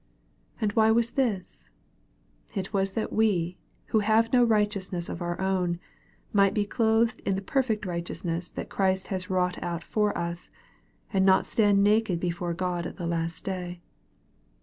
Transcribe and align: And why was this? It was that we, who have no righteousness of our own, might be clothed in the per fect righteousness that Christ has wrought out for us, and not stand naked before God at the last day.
And 0.59 0.71
why 0.73 0.89
was 0.89 1.11
this? 1.11 1.69
It 2.55 2.73
was 2.73 2.93
that 2.93 3.13
we, 3.13 3.59
who 3.89 3.99
have 3.99 4.33
no 4.33 4.43
righteousness 4.43 5.09
of 5.09 5.21
our 5.21 5.39
own, 5.39 5.79
might 6.33 6.55
be 6.55 6.65
clothed 6.65 7.19
in 7.19 7.35
the 7.35 7.41
per 7.43 7.61
fect 7.61 7.85
righteousness 7.85 8.49
that 8.49 8.67
Christ 8.67 9.09
has 9.09 9.29
wrought 9.29 9.61
out 9.61 9.83
for 9.83 10.17
us, 10.17 10.49
and 11.13 11.23
not 11.23 11.45
stand 11.45 11.83
naked 11.83 12.19
before 12.19 12.55
God 12.55 12.87
at 12.87 12.97
the 12.97 13.05
last 13.05 13.43
day. 13.43 13.79